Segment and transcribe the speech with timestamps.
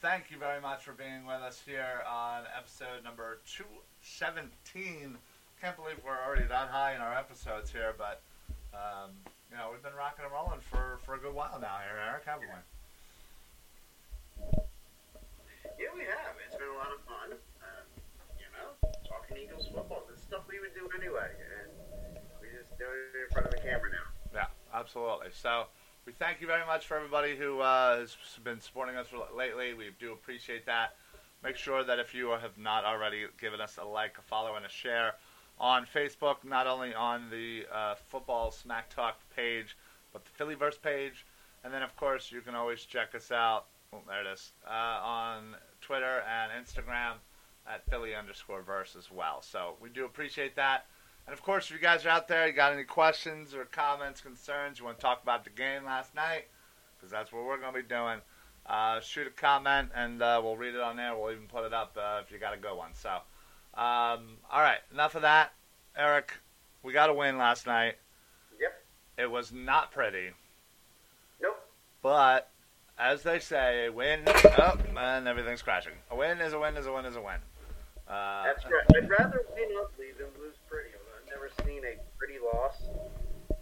[0.00, 5.20] Thank you very much for being with us here on episode number 217.
[5.60, 8.24] Can't believe we're already that high in our episodes here, but
[8.72, 9.12] um,
[9.52, 12.24] you know we've been rocking and rolling for, for a good while now here, Eric,
[12.24, 12.56] haven't we?
[15.76, 16.40] Yeah, we have.
[16.48, 17.36] It's been a lot of fun.
[17.36, 17.84] Um,
[18.40, 20.08] you know, talking Eagles football.
[20.08, 21.68] This stuff we would do anyway, and
[22.40, 24.08] we just do it in front of the camera now.
[24.32, 25.36] Yeah, absolutely.
[25.36, 25.68] So
[26.06, 29.74] we thank you very much for everybody who uh, has been supporting us lately.
[29.74, 30.94] We do appreciate that.
[31.42, 34.64] Make sure that if you have not already given us a like, a follow, and
[34.64, 35.14] a share
[35.58, 39.76] on Facebook, not only on the uh, Football Smack Talk page,
[40.12, 41.26] but the Phillyverse page.
[41.64, 43.66] And then, of course, you can always check us out.
[43.92, 44.52] Oh, there it is.
[44.66, 47.14] Uh, on Twitter and Instagram
[47.66, 49.42] at Philly underscore verse as well.
[49.42, 50.86] So we do appreciate that.
[51.30, 54.20] And of course, if you guys are out there, you got any questions or comments,
[54.20, 56.48] concerns, you want to talk about the game last night,
[56.96, 58.18] because that's what we're going to be doing,
[58.66, 61.16] uh, shoot a comment and uh, we'll read it on there.
[61.16, 62.90] We'll even put it up uh, if you got a good one.
[62.94, 65.52] So, um, all right, enough of that.
[65.96, 66.32] Eric,
[66.82, 67.94] we got a win last night.
[68.60, 68.82] Yep.
[69.16, 70.30] It was not pretty.
[71.40, 71.64] Nope.
[72.02, 72.50] But
[72.98, 74.24] as they say, a win.
[74.26, 75.92] Oh, man, everything's crashing.
[76.10, 77.38] A win is a win is a win is a win.
[78.08, 78.82] Uh, That's right.
[78.96, 80.90] I'd rather win ugly than lose pretty.
[81.30, 82.76] I've never seen a pretty loss.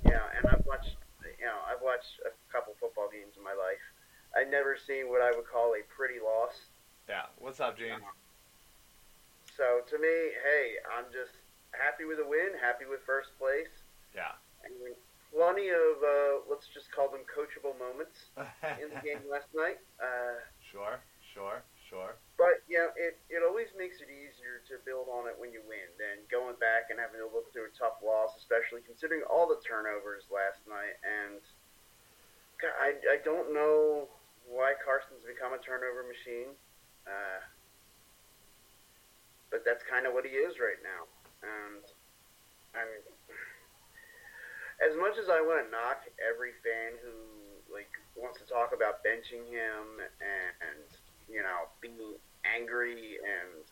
[0.05, 0.97] Yeah, and I've watched.
[1.39, 3.83] You know, I've watched a couple football games in my life.
[4.35, 6.69] I've never seen what I would call a pretty loss.
[7.09, 7.31] Yeah.
[7.39, 8.03] What's up, Gene?
[9.57, 11.35] So to me, hey, I'm just
[11.75, 13.73] happy with the win, happy with first place.
[14.15, 14.39] Yeah.
[14.63, 14.95] Mean,
[15.33, 18.31] plenty of uh, let's just call them coachable moments
[18.83, 19.81] in the game last night.
[19.99, 21.01] Uh, sure,
[21.35, 22.15] sure, sure.
[22.37, 25.65] But you know, it it always makes it easier to build on it when you
[25.67, 25.89] win
[26.59, 30.61] back and having to look through a tough loss, especially considering all the turnovers last
[30.67, 30.99] night.
[31.03, 31.41] And
[32.79, 34.11] I I don't know
[34.47, 36.53] why Carson's become a turnover machine.
[37.07, 37.41] Uh,
[39.51, 41.09] but that's kind of what he is right now.
[41.41, 41.83] And
[42.77, 43.05] I mean,
[44.85, 47.15] as much as I want to knock every fan who
[47.73, 50.89] like wants to talk about benching him and, and
[51.29, 53.65] you know being angry and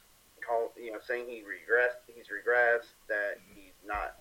[0.46, 4.16] call you know saying he regressed, he's regressed, that he's not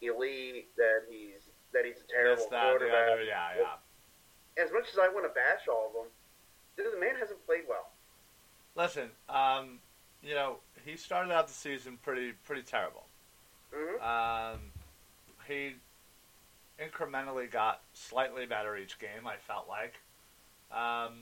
[0.00, 3.12] elite, that he's that he's a terrible that, quarterback.
[3.12, 4.62] Other, yeah, yeah.
[4.62, 6.10] As much as I want to bash all of them,
[6.76, 7.90] the man hasn't played well.
[8.76, 9.78] Listen, um,
[10.22, 13.04] you know, he started out the season pretty pretty terrible.
[13.74, 14.54] Mm-hmm.
[14.54, 14.60] Um,
[15.46, 15.74] he
[16.80, 19.26] incrementally got slightly better each game.
[19.26, 19.94] I felt like
[20.72, 21.12] um,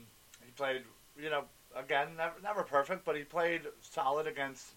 [0.43, 0.81] he played,
[1.19, 1.43] you know,
[1.75, 4.73] again never, never perfect, but he played solid against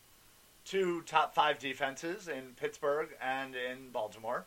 [0.65, 4.47] two top five defenses in Pittsburgh and in Baltimore.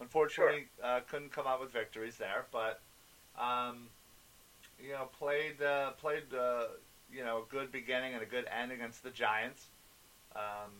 [0.00, 0.86] Unfortunately, sure.
[0.86, 2.80] uh, couldn't come out with victories there, but
[3.38, 3.88] um,
[4.82, 6.64] you know, played uh, played uh,
[7.12, 9.66] you know a good beginning and a good end against the Giants.
[10.34, 10.70] Um,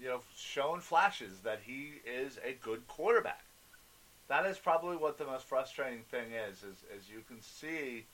[0.00, 3.44] you know, shown flashes that he is a good quarterback
[4.28, 8.04] that is probably what the most frustrating thing is, is, is you can see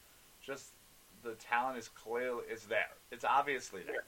[0.40, 0.70] just
[1.24, 2.92] the talent is clearly is there.
[3.10, 4.04] It's obviously there.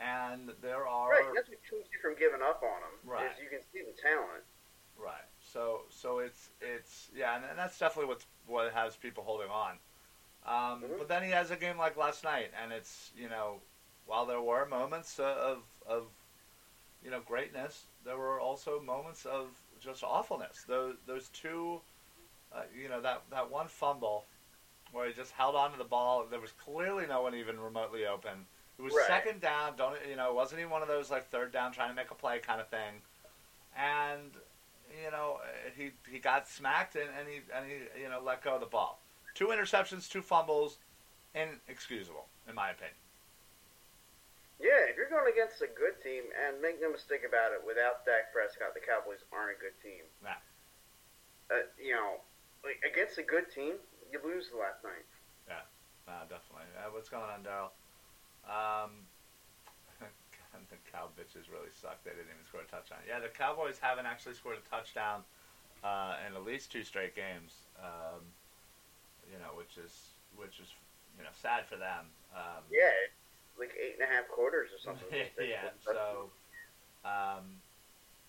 [0.00, 2.94] And there are Right, that's what keeps you from giving up on him.
[3.04, 3.30] Right.
[3.30, 4.42] Is you can see the talent.
[4.96, 5.26] Right.
[5.40, 9.78] So so it's it's yeah, and, and that's definitely what's what has people holding on.
[10.44, 10.98] Um, Mhm.
[10.98, 13.60] But then he has a game like last night, and it's you know,
[14.06, 16.06] while there were moments of of
[17.04, 19.48] you know greatness, there were also moments of
[19.80, 20.64] just awfulness.
[20.66, 21.80] Those those two,
[22.52, 24.26] uh, you know, that that one fumble
[24.92, 26.26] where he just held on to the ball.
[26.30, 28.46] There was clearly no one even remotely open.
[28.78, 29.06] It was Right.
[29.06, 29.76] second down.
[29.76, 30.28] Don't you know?
[30.30, 32.60] It wasn't even one of those like third down trying to make a play kind
[32.60, 33.02] of thing.
[33.76, 34.32] And
[35.04, 35.40] you know,
[35.76, 38.66] he he got smacked and, and he and he you know let go of the
[38.66, 39.00] ball.
[39.34, 40.78] Two interceptions, two fumbles,
[41.34, 42.96] inexcusable in my opinion.
[44.60, 48.06] Yeah, if you're going against a good team, and make no mistake about it, without
[48.06, 50.06] Dak Prescott, the Cowboys aren't a good team.
[50.22, 50.38] Nah.
[51.50, 52.22] Uh, you know,
[52.62, 53.74] like against a good team,
[54.12, 55.08] you lose last night.
[55.48, 55.64] Yeah,
[56.06, 56.68] uh, definitely.
[56.76, 57.72] Uh, what's going on, Daryl?
[58.44, 59.08] Um,
[60.70, 62.04] the Cow bitches really suck.
[62.04, 63.00] They didn't even score a touchdown.
[63.08, 65.24] Yeah, the Cowboys haven't actually scored a touchdown
[65.82, 67.66] uh, in at least two straight games.
[67.80, 68.20] Um,
[69.32, 70.68] you know, which is which is
[71.16, 72.12] you know sad for them.
[72.36, 72.92] Um, Yeah,
[73.58, 75.08] like eight and a half quarters or something.
[75.40, 75.72] yeah.
[75.80, 76.30] So,
[77.04, 77.60] um,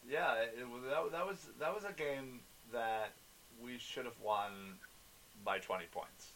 [0.07, 2.41] yeah, it, was that, that was that was a game
[2.71, 3.13] that
[3.61, 4.79] we should have won
[5.43, 6.33] by 20 points,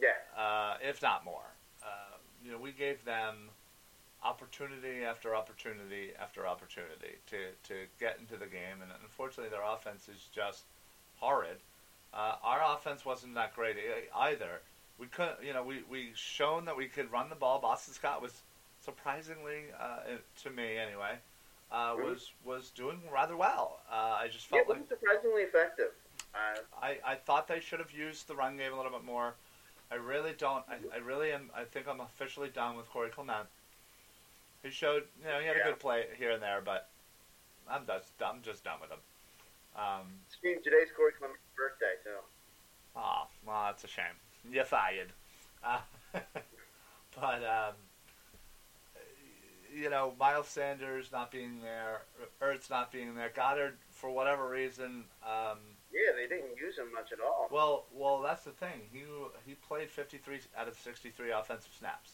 [0.00, 1.54] yeah, uh, if not more.
[1.82, 3.50] Uh, you know, we gave them
[4.22, 10.08] opportunity after opportunity after opportunity to, to get into the game, and unfortunately, their offense
[10.08, 10.64] is just
[11.16, 11.58] horrid.
[12.12, 13.76] Uh, our offense wasn't that great
[14.16, 14.60] either.
[14.98, 17.60] We could, you know, we we shown that we could run the ball.
[17.60, 18.42] Boston Scott was
[18.84, 20.00] surprisingly, uh,
[20.42, 21.18] to me anyway,
[21.70, 22.04] uh, Mhm.
[22.04, 23.80] was was doing rather well.
[23.90, 25.92] Uh, I just yeah, felt it like was surprisingly effective.
[26.34, 29.34] Uh, I, I thought they should have used the run game a little bit more.
[29.90, 30.64] I really don't.
[30.68, 31.50] I, I really am.
[31.54, 33.46] I think I'm officially done with Corey Clement.
[34.62, 36.88] He showed, you know, he had a good play here and there, but
[37.68, 38.98] I'm just, I'm just done with him.
[39.76, 42.10] Um, Steve, today's Corey Clement's birthday, so
[42.96, 44.04] oh, well, that's a shame.
[44.50, 45.08] You're fired.
[45.64, 45.78] Uh,
[47.20, 47.74] but um,
[49.74, 52.02] you know, Miles Sanders not being there,
[52.42, 55.04] Ertz not being there, Goedert for whatever reason.
[55.24, 55.58] Um,
[55.92, 57.48] yeah, they didn't use him much at all.
[57.50, 58.88] Well, well, that's the thing.
[58.92, 59.02] He
[59.46, 62.12] he played 53 out of 63 offensive snaps,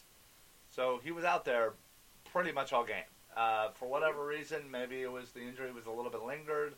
[0.69, 1.73] so he was out there
[2.31, 3.03] pretty much all game.
[3.35, 6.73] Uh, for whatever reason, maybe it was the injury was a little bit lingered.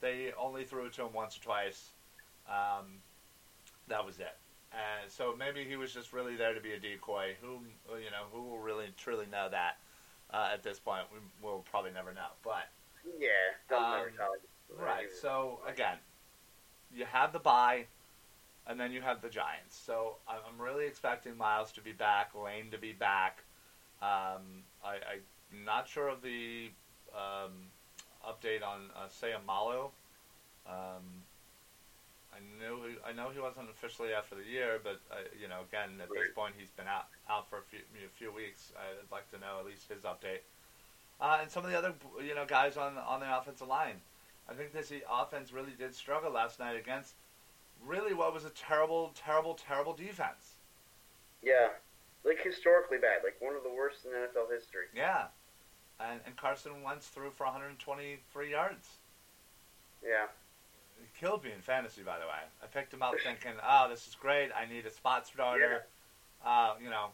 [0.00, 1.90] They only threw it to him once or twice.
[2.46, 2.98] Um,
[3.88, 4.36] that was it.
[4.72, 7.36] And so maybe he was just really there to be a decoy.
[7.40, 7.60] Who
[7.96, 9.78] you know who will really truly know that
[10.32, 11.04] uh, at this point?
[11.12, 12.32] We will probably never know.
[12.42, 12.68] But
[13.18, 14.00] yeah, Um.
[14.76, 15.06] Right.
[15.12, 15.96] So again,
[16.94, 17.86] you have the bye,
[18.66, 19.76] and then you have the Giants.
[19.76, 23.42] So I'm really expecting Miles to be back, Lane to be back.
[24.00, 26.70] Um, I, I'm not sure of the
[27.14, 27.52] um,
[28.26, 29.90] update on uh, Seumalo.
[30.66, 31.24] Um,
[32.32, 35.46] I knew he, I know he wasn't officially out for the year, but uh, you
[35.48, 38.72] know, again, at this point, he's been out out for a few a few weeks.
[38.76, 40.42] I'd like to know at least his update.
[41.20, 41.94] Uh, and some of the other
[42.26, 44.00] you know guys on on the offensive line.
[44.48, 47.14] I think this offense really did struggle last night against
[47.84, 50.54] really what was a terrible, terrible, terrible defense.
[51.42, 51.68] Yeah,
[52.24, 54.86] like historically bad, like one of the worst in NFL history.
[54.94, 55.26] Yeah.
[56.00, 58.88] And, and Carson Wentz threw for 123 yards.
[60.02, 60.26] Yeah,
[61.00, 62.42] He killed me in fantasy, by the way.
[62.62, 64.50] I picked him up thinking, oh, this is great.
[64.52, 65.86] I need a spot starter.
[66.44, 67.08] Uh, you know,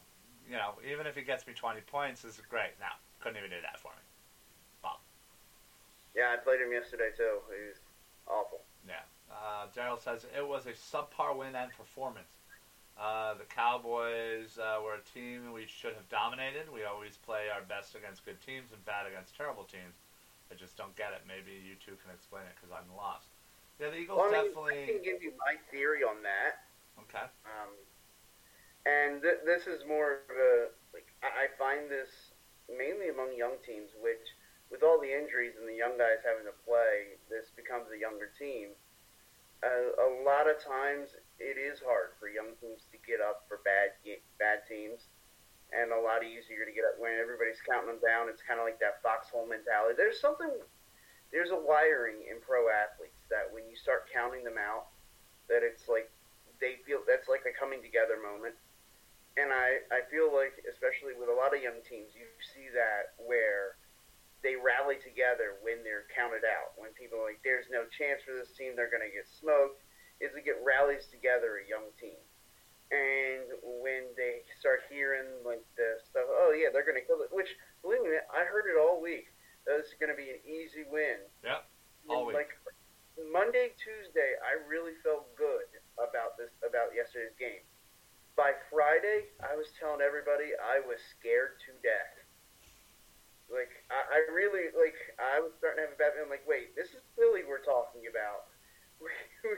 [0.49, 2.71] you know, even if he gets me 20 points, this is great.
[2.79, 4.03] Now, couldn't even do that for me.
[6.15, 7.39] Yeah, I played him yesterday too.
[7.47, 7.79] He was
[8.27, 8.61] awful.
[8.87, 9.05] Yeah.
[9.31, 12.31] Uh, Daryl says it was a subpar win and performance.
[12.99, 16.67] Uh, the Cowboys uh, were a team we should have dominated.
[16.67, 19.95] We always play our best against good teams and bad against terrible teams.
[20.51, 21.23] I just don't get it.
[21.23, 23.31] Maybe you two can explain it because I'm lost.
[23.79, 26.67] Yeah, the Eagles Well, I mean, I can give you my theory on that.
[27.07, 27.25] Okay.
[27.47, 27.71] Um,
[28.85, 30.53] and th- this is more of a
[30.93, 32.35] like I find this
[32.67, 34.27] mainly among young teams, which
[34.71, 38.31] with all the injuries and the young guys having to play, this becomes a younger
[38.39, 38.71] team.
[39.61, 43.61] Uh, a lot of times, it is hard for young teams to get up for
[43.61, 43.93] bad
[44.41, 45.05] bad teams,
[45.69, 48.25] and a lot easier to get up when everybody's counting them down.
[48.31, 49.93] It's kind of like that foxhole mentality.
[49.93, 50.49] There's something,
[51.29, 54.89] there's a wiring in pro athletes that when you start counting them out,
[55.45, 56.09] that it's like
[56.57, 58.57] they feel that's like a coming together moment.
[59.37, 63.15] And I, I feel like, especially with a lot of young teams, you see that
[63.21, 63.79] where
[64.41, 66.73] they rally together when they're counted out.
[66.77, 69.85] When people are like, there's no chance for this team, they're going to get smoked,
[70.17, 72.17] is it get rallies together a young team.
[72.91, 73.47] And
[73.79, 77.31] when they start hearing like the stuff, oh yeah, they're going to kill it.
[77.31, 77.47] Which
[77.79, 79.31] believe me, I heard it all week.
[79.63, 81.23] That this is going to be an easy win.
[82.11, 82.35] All week.
[82.35, 82.51] Like
[83.31, 87.63] Monday, Tuesday, I really felt good about this about yesterday's game.
[88.35, 92.20] By Friday, I was telling everybody I was scared to death.
[93.51, 96.31] Like I, I really like I was starting to have a bad feeling.
[96.31, 98.47] Like, wait, this is Philly we're talking about.
[99.01, 99.09] We,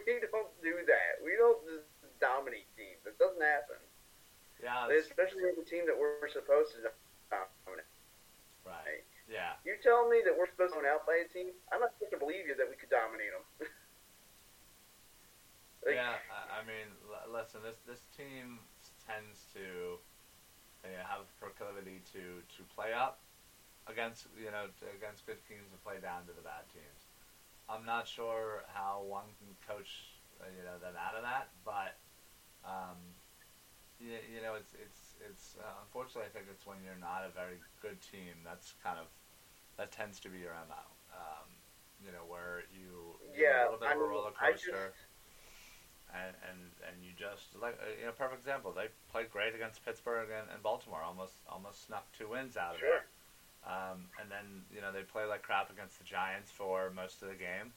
[0.08, 1.20] we don't do that.
[1.20, 1.84] We don't just
[2.16, 3.04] dominate teams.
[3.04, 3.76] It doesn't happen.
[4.64, 4.88] Yeah.
[4.88, 6.88] Especially with the team that we're supposed to
[7.28, 7.92] dominate.
[8.64, 9.04] Right.
[9.28, 9.60] Yeah.
[9.68, 12.22] You tell me that we're supposed to out by a team, I'm not supposed to
[12.24, 13.68] believe you that we could dominate them.
[15.84, 18.64] Like, yeah, I, I mean, l- listen, this this team
[19.04, 20.00] tends to
[20.84, 23.20] know, have a proclivity to, to play up
[23.88, 27.08] against you know against good teams and play down to the bad teams.
[27.70, 31.96] I'm not sure how one can coach uh, you know them out of that, but
[32.64, 33.16] um,
[34.00, 37.32] you, you know it's it's it's uh, unfortunately I think it's when you're not a
[37.32, 39.08] very good team that's kind of
[39.78, 40.84] that tends to be your mo.
[41.14, 41.48] Um,
[42.04, 44.92] you know where you yeah, a little bit I of a roller coaster
[46.14, 48.72] and and and you just like uh, you know perfect example.
[48.74, 51.02] They played great against Pittsburgh and, and Baltimore.
[51.02, 52.90] Almost almost snuck two wins out of Sure.
[52.90, 53.06] there.
[53.66, 57.30] Um, and then you know they play like crap against the Giants for most of
[57.30, 57.72] the game.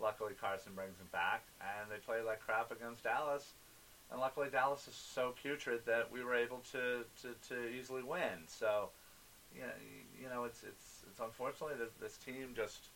[0.00, 3.54] Luckily Carson brings them back, and they play like crap against Dallas.
[4.10, 8.44] And luckily Dallas is so putrid that we were able to, to, to easily win.
[8.46, 8.90] So,
[9.54, 9.72] you know,
[10.20, 12.88] you know it's it's it's unfortunately that this team just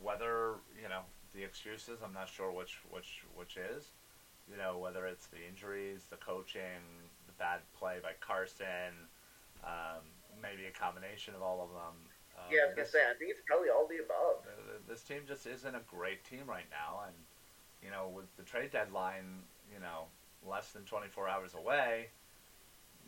[0.00, 1.02] whether you know
[1.34, 3.84] the excuses I'm not sure which which which is
[4.50, 9.06] you know whether it's the injuries the coaching the bad play by Carson
[9.62, 10.02] um,
[10.42, 11.96] maybe a combination of all of them
[12.40, 13.04] um, yeah, I was gonna say.
[13.04, 14.48] I think it's probably all the above.
[14.88, 17.16] this team just isn't a great team right now, and
[17.84, 20.08] you know, with the trade deadline, you know,
[20.44, 22.08] less than 24 hours away,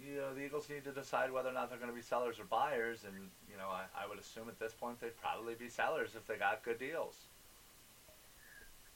[0.01, 2.41] you know, the Eagles need to decide whether or not they're going to be sellers
[2.41, 5.69] or buyers, and you know, I, I would assume at this point they'd probably be
[5.69, 7.29] sellers if they got good deals.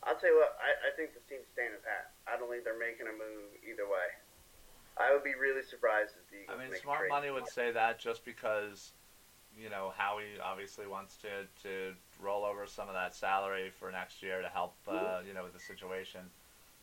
[0.05, 0.55] I'll tell you what.
[0.61, 2.13] I, I think the team's standing pat.
[2.29, 4.09] I don't think they're making a move either way.
[4.97, 7.99] I would be really surprised if the Eagles I mean, smart money would say that
[7.99, 8.93] just because,
[9.59, 14.23] you know, Howie obviously wants to, to roll over some of that salary for next
[14.23, 16.21] year to help, uh, you know, with the situation.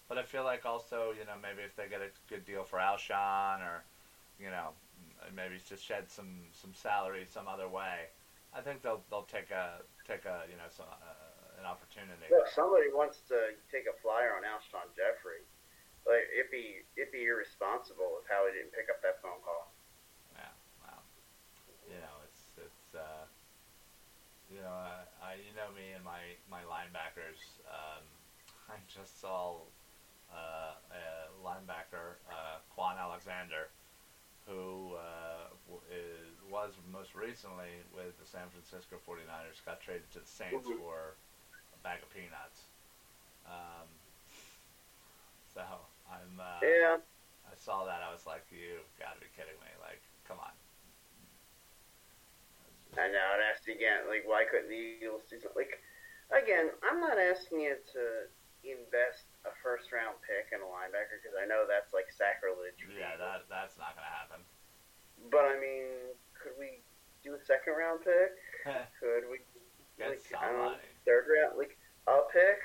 [0.08, 2.78] But I feel like also, you know, maybe if they get a good deal for
[2.78, 3.84] Alshon or,
[4.40, 4.70] you know,
[5.36, 8.12] maybe just shed some, some salary some other way,
[8.56, 12.30] I think they'll they'll take a take a you know some, uh, an opportunity.
[12.30, 15.42] Look, somebody wants to take a flyer on Alshon Jeffery.
[16.06, 19.72] Like it'd be it'd be irresponsible if Howie didn't pick up that phone call.
[20.36, 20.52] Yeah,
[20.84, 21.00] wow.
[21.88, 23.26] You know, it's it's uh,
[24.52, 27.40] you know, I, I you know me and my my linebackers.
[27.68, 28.04] Um,
[28.70, 29.60] I just saw
[30.32, 33.68] uh, a linebacker, uh, Kwon Alexander,
[34.48, 35.48] who uh,
[35.92, 40.78] is, was most recently with the San Francisco 49ers, got traded to the Saints Mhm.
[40.78, 41.16] for
[41.74, 42.64] a bag of peanuts.
[43.46, 43.88] Um,
[45.54, 45.62] so
[46.14, 46.40] I'm.
[46.40, 46.98] Uh, Yeah,
[47.50, 48.06] I saw that.
[48.06, 49.72] I was like, "You've got to be kidding me!
[49.82, 50.54] Like, come on."
[52.94, 53.28] I know.
[53.34, 55.66] And asked again, like, why couldn't the Eagles do something?
[55.66, 55.82] Like,
[56.30, 58.04] again, I'm not asking you to
[58.64, 62.78] invest a first round pick in a linebacker because I know that's like sacrilege.
[62.86, 64.40] Yeah, that that's not gonna happen.
[65.34, 66.80] But I mean, could we
[67.24, 68.36] do a second round pick?
[69.00, 69.44] Could we?
[70.00, 71.78] Get like, I don't know, third round, like
[72.08, 72.62] a pick.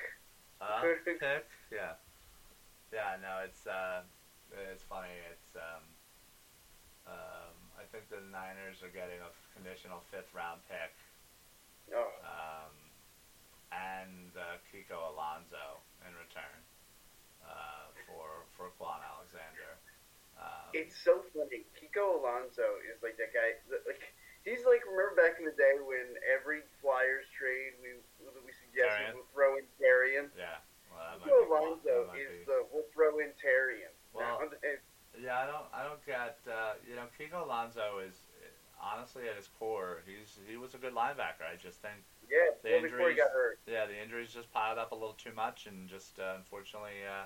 [0.59, 1.45] Uh, pick?
[1.71, 1.95] Yeah.
[2.91, 3.15] Yeah.
[3.21, 4.01] No, it's uh,
[4.71, 5.13] it's funny.
[5.31, 5.83] It's um,
[7.07, 10.93] um, I think the Niners are getting a conditional fifth round pick,
[11.93, 12.73] Oh, um,
[13.73, 16.57] and uh, Kiko Alonso in return,
[17.45, 19.77] uh, for for Kwon Alexander.
[20.39, 21.65] Um, it's so funny.
[21.77, 23.57] Kiko Alonso is like that guy.
[23.85, 24.13] Like
[24.45, 29.13] he's like remember back in the day when every Flyers trade we we suggested Tarian.
[29.17, 30.29] we'll throw in Tarian.
[30.37, 30.61] yeah.
[31.31, 33.93] Well, that might Kiko be Kwon- Alonso is the we'll throw in Tarian.
[34.13, 34.41] Well.
[35.19, 38.15] Yeah, I don't, I don't get, uh, you know, Kiko Alonso is
[38.79, 41.43] honestly at his core, he's he was a good linebacker.
[41.43, 41.97] I just think,
[42.29, 43.59] yeah, the well, before he injuries- got hurt.
[43.67, 47.25] yeah, the injuries just piled up a little too much, and just uh, unfortunately uh,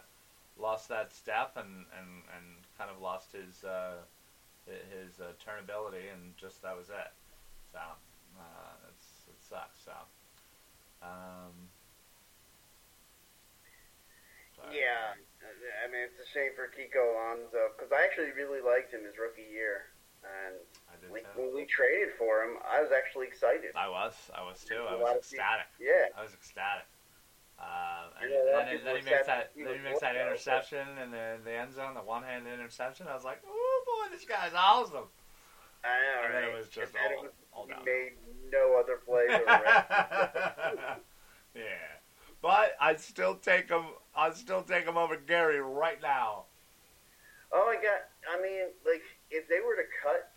[0.57, 2.45] lost that step, and, and, and
[2.77, 4.01] kind of lost his uh,
[4.65, 7.11] his uh, turnability, and just that was it.
[7.71, 9.79] So uh, it's it sucks.
[9.83, 9.91] So.
[11.01, 11.69] Um.
[14.71, 15.17] Yeah,
[15.83, 19.17] I mean it's a shame for Kiko Alonso because I actually really liked him his
[19.19, 19.91] rookie year,
[20.23, 20.55] and
[20.87, 21.41] I did like, too.
[21.41, 23.75] when we traded for him, I was actually excited.
[23.75, 24.79] I was, I was too.
[24.87, 25.67] I was of people- ecstatic.
[25.79, 26.87] Yeah, I was ecstatic.
[27.59, 29.83] Um, and, Yeah, a lot of and then, then he makes that he then he
[29.83, 33.07] makes that interception in the the end zone, the one hand interception.
[33.07, 35.07] I was like, oh boy, this guy's awesome.
[35.83, 36.25] I know.
[36.25, 37.85] And then it was just And all- it was, all he down.
[37.85, 38.13] made
[38.51, 39.29] no other plays.
[41.55, 41.61] Yeah,
[42.41, 43.85] but I'd still take him.
[44.15, 46.45] I'd still take him over Gerry right now.
[47.51, 48.05] oh my god!
[48.29, 49.01] I mean, like
[49.31, 50.31] if they were to cut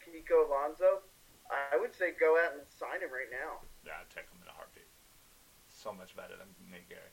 [0.00, 1.04] Kiko Alonso,
[1.48, 3.60] I would say go out and sign him right now.
[3.84, 4.88] Yeah, I'd take him in a heartbeat.
[5.68, 7.12] So much better than Nate Gerry.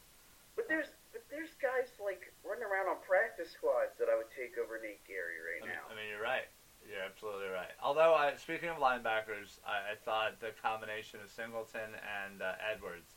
[0.55, 4.55] But there's but there's guys like running around on practice squads that I would take
[4.55, 5.83] over Nate Gerry right I mean, now.
[5.91, 6.47] I mean, you're right.
[6.85, 7.73] You're absolutely right.
[7.81, 13.09] Although, I, speaking of linebackers, I, I thought the combination of Singleton and uh, Edwards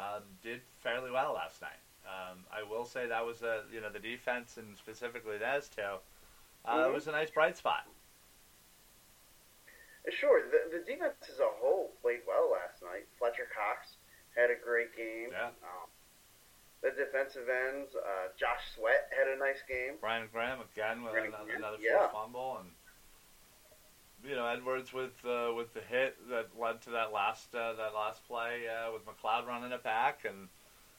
[0.00, 1.76] um, did fairly well last night.
[2.06, 5.82] Um, I will say that was a you know the defense and specifically those two.
[6.64, 6.94] Uh, Mhm.
[6.94, 7.86] was a nice bright spot.
[10.06, 13.06] Uh, Sure, the, the defense as a whole played well last night.
[13.18, 13.96] Fletcher Cox
[14.36, 15.30] had a great game.
[15.32, 15.46] Yeah.
[15.62, 15.88] Um,
[16.82, 19.94] the defensive ends, uh, Josh Sweat had a nice game.
[20.00, 22.08] Brian Graham again with another, another yeah.
[22.08, 22.70] fumble and.
[24.24, 27.94] You know Edwards with uh, with the hit that led to that last uh, that
[27.94, 30.48] last play uh, with McLeod running it back and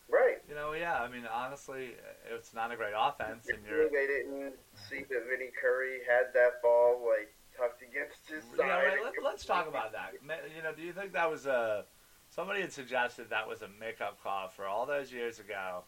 [0.09, 0.37] Right.
[0.47, 1.01] You know, yeah.
[1.01, 1.91] I mean, honestly,
[2.33, 3.89] it's not a great offense, and you're.
[3.89, 4.53] they didn't
[4.89, 8.67] see that Vinny Curry had that ball like tucked against his side.
[8.67, 10.13] Yeah, right, let, let's talk about that.
[10.55, 11.83] You know, do you think that was a?
[12.29, 15.83] Somebody had suggested that was a makeup call for all those years ago,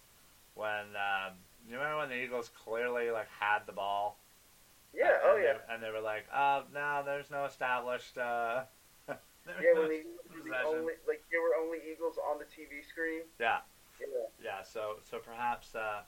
[0.55, 1.33] when um,
[1.67, 4.17] you remember when the Eagles clearly like had the ball.
[4.93, 5.05] Yeah.
[5.07, 5.53] and, Oh and yeah.
[5.67, 8.63] They, and they were like, "Uh, no, there's no established." Uh,
[9.07, 9.19] there's
[9.63, 9.73] Yeah.
[9.75, 10.03] no- When the,
[10.35, 10.65] the possession.
[10.65, 13.21] only like there were only Eagles on the TV screen.
[13.39, 13.59] yeah.
[13.99, 14.07] Yeah.
[14.41, 14.61] Yeah,
[15.09, 16.05] so perhaps uh,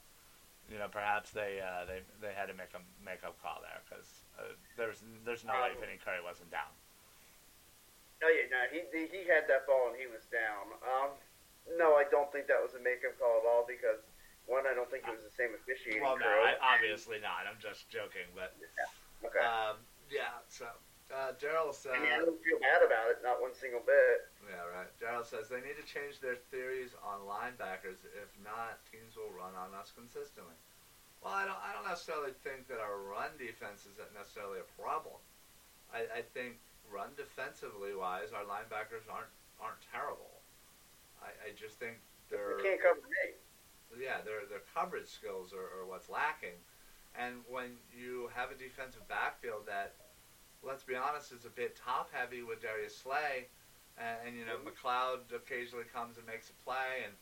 [0.69, 4.21] you know perhaps they uh, they they had to make a makeup call there because
[4.37, 6.69] uh, there's there's no way Um, Vinny Curry wasn't down.
[8.21, 8.45] Oh yeah.
[8.53, 10.77] No, he he he had that ball and he was down.
[10.85, 11.17] Um,
[11.77, 14.05] no, I don't think that was a makeup call at all because
[14.45, 16.25] one, I don't think it was the same officiating Well, no.
[16.25, 17.45] I, obviously not.
[17.45, 18.57] I'm just joking, but
[19.21, 19.39] Okay.
[19.39, 19.77] um,
[20.09, 20.41] yeah.
[20.49, 20.65] So
[21.11, 24.31] uh, Daryl says, I mean, I don't feel bad about it, not one single bit.
[24.47, 24.89] yeah, right.
[24.97, 28.03] Daryl says they need to change their theories on linebackers.
[28.15, 30.55] If not, teams will run on us consistently.
[31.21, 31.59] Well, I don't.
[31.61, 35.21] I don't necessarily think that our run defense is necessarily a problem.
[35.93, 36.57] I, I think
[36.89, 39.29] run defensively wise, our linebackers aren't
[39.61, 40.41] aren't terrible.
[41.21, 42.01] I, I just think
[42.33, 43.37] they're You can't cover me.
[44.01, 46.57] yeah, their their coverage skills are, are what's lacking.
[47.13, 49.93] And when you have a defensive backfield that,
[50.63, 53.49] let's be honest, is a bit top heavy with Darius Slay,
[53.97, 57.13] and, and you know McLeod occasionally comes and makes a play, and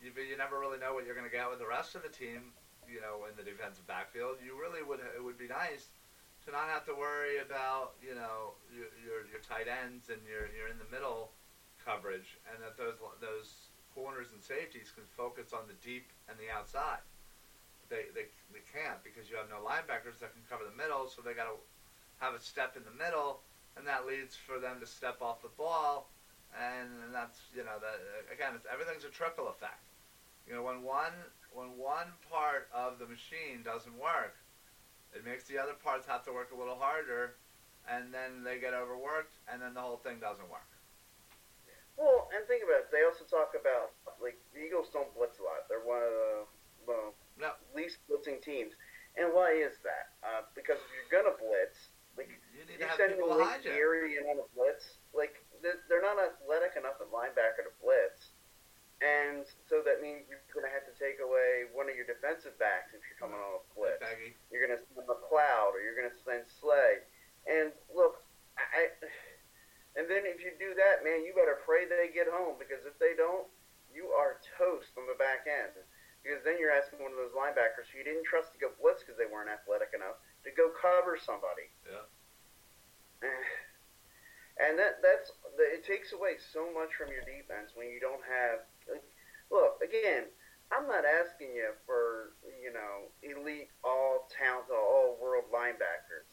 [0.00, 2.12] you you never really know what you're going to get with the rest of the
[2.12, 2.52] team.
[2.90, 5.88] You know, in the defensive backfield, you really would it would be nice
[6.44, 10.50] to not have to worry about you know your your, your tight ends and your
[10.52, 11.32] your in the middle
[11.80, 16.48] coverage, and that those those corners and safeties can focus on the deep and the
[16.48, 17.04] outside.
[17.92, 21.20] They, they, they can't because you have no linebackers that can cover the middle, so
[21.20, 21.60] they got to
[22.22, 23.42] have a step in the middle,
[23.76, 26.06] and that leads for them to step off the ball,
[26.54, 27.98] and, and that's you know that
[28.30, 29.82] again it's, everything's a trickle effect.
[30.46, 31.18] You know when one
[31.50, 34.38] when one part of the machine doesn't work,
[35.10, 37.34] it makes the other parts have to work a little harder,
[37.90, 40.70] and then they get overworked, and then the whole thing doesn't work.
[41.98, 42.90] Well, and think about it.
[42.94, 43.92] They also talk about
[44.22, 45.66] like the Eagles don't blitz a lot.
[45.66, 46.32] They're one of the
[46.86, 47.50] well, No.
[47.74, 48.72] least blitzing teams.
[49.14, 50.16] And why is that?
[50.24, 51.91] Uh, because if you're gonna blitz,
[52.72, 53.60] like You need to have people you.
[53.62, 58.32] Gerry in on a blitz, like they're, they're not athletic enough at linebacker to blitz,
[59.02, 62.94] and so that means you're gonna have to take away one of your defensive backs
[62.94, 63.98] if you're coming on a blitz.
[64.50, 67.02] You're gonna send McLeod or you're gonna send Slay.
[67.50, 68.22] And look,
[68.56, 68.94] I
[69.98, 72.96] and then if you do that, man, you better pray they get home because if
[72.96, 73.44] they don't,
[73.92, 75.76] you are toast on the back end.
[76.22, 79.02] Because then you're asking one of those linebackers who you didn't trust to go blitz
[79.02, 81.66] because they weren't athletic enough to go cover somebody.
[81.82, 82.06] Yeah.
[84.60, 88.68] And that that's it takes away so much from your defense when you don't have.
[89.48, 90.28] Look again,
[90.68, 96.28] I'm not asking you for you know elite, all talent, all world linebackers,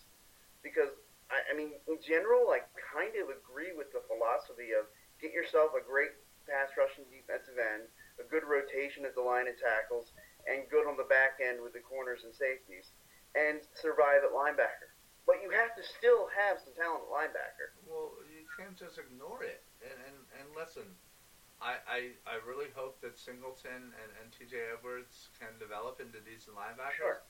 [0.62, 0.92] because
[1.32, 4.92] I, I mean in general, I kind of agree with the philosophy of
[5.24, 6.12] get yourself a great
[6.44, 7.88] pass rushing defensive end,
[8.20, 10.12] a good rotation at the line of tackles,
[10.44, 12.92] and good on the back end with the corners and safeties,
[13.32, 14.89] and survive at linebacker.
[15.30, 17.70] But you have to still have some talent linebacker.
[17.86, 19.62] Well, you can't just ignore it.
[19.86, 20.90] And and, and listen,
[21.62, 24.58] I, I I really hope that Singleton and, and T.J.
[24.74, 26.98] Edwards can develop into decent linebackers.
[26.98, 27.22] Sure.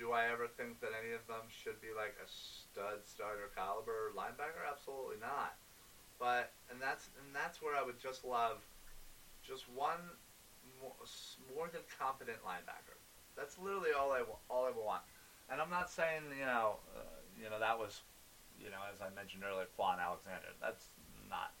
[0.00, 4.16] Do I ever think that any of them should be like a stud starter caliber
[4.16, 4.64] linebacker?
[4.64, 5.60] Absolutely not.
[6.16, 8.64] But and that's and that's where I would just love
[9.44, 10.00] just one
[10.80, 10.96] more,
[11.52, 12.96] more than competent linebacker.
[13.36, 15.04] That's literally all I all I want.
[15.52, 18.02] And I'm not saying you know uh, you know that was
[18.58, 20.54] you know as I mentioned earlier Kwon Alexander.
[20.60, 20.90] That's
[21.28, 21.52] not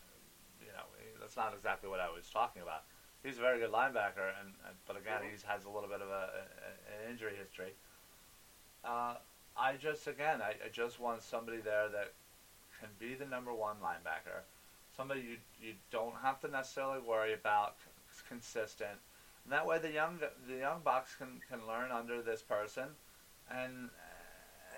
[0.60, 0.86] you know
[1.20, 2.84] that's not exactly what I was talking about.
[3.22, 6.08] He's a very good linebacker, and, and but again he has a little bit of
[6.08, 7.72] a, a, an injury history.
[8.84, 9.16] Uh,
[9.56, 12.12] I just again I, I just want somebody there that
[12.80, 14.44] can be the number one linebacker.
[14.96, 17.76] Somebody you you don't have to necessarily worry about
[18.12, 18.98] c- consistent.
[19.44, 22.88] And that way the young the young bucks can, can learn under this person,
[23.50, 23.90] and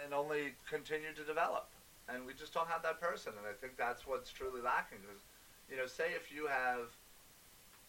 [0.04, 1.68] and only continue to develop.
[2.08, 4.98] And we just don't have that person, and I think that's what's truly lacking.
[5.02, 5.22] Because
[5.70, 6.94] you know, say if you have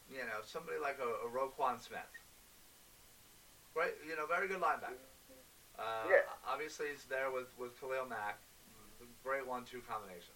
[0.09, 2.09] you know somebody like a, a Roquan Smith,
[3.75, 3.93] right?
[4.07, 4.97] You know, very good linebacker.
[5.77, 6.25] Uh, Yeah.
[6.47, 8.39] Obviously, he's there with, with Khalil Mack.
[9.23, 10.33] Great one-two combination.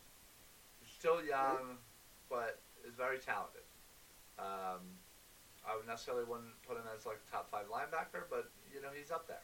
[0.81, 1.79] He's still young,
[2.29, 3.65] but is very talented.
[4.37, 4.81] Um,
[5.65, 8.89] I would necessarily wouldn't put him as like a top five linebacker, but you know
[8.93, 9.41] he's up there.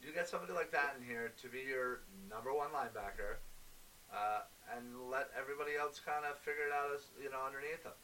[0.00, 3.40] You get somebody like that in here to be your number one linebacker,
[4.08, 7.96] uh, and let everybody else kind of figure it out as you know underneath them.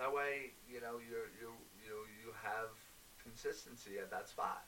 [0.00, 1.52] That way, you know you you
[1.84, 2.72] you you have
[3.20, 4.64] consistency at that spot.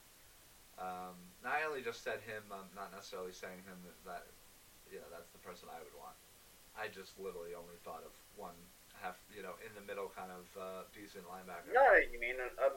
[0.77, 2.45] Um, I only just said him.
[2.53, 4.25] I'm not necessarily saying him that, that
[4.93, 6.17] you know that's the person I would want.
[6.77, 8.57] I just literally only thought of one
[9.01, 11.73] half, you know, in the middle kind of uh, decent linebacker.
[11.73, 12.69] No, you mean a, a,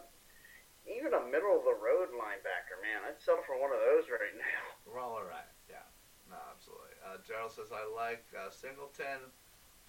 [0.88, 3.04] even a middle of the road linebacker, man.
[3.08, 4.64] I'd settle for one of those right now.
[4.88, 5.50] We're alright.
[5.68, 5.84] Yeah.
[6.30, 6.96] No, absolutely.
[7.02, 9.28] Uh, Gerald says I like uh, Singleton.